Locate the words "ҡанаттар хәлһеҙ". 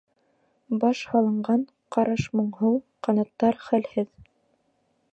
3.09-4.13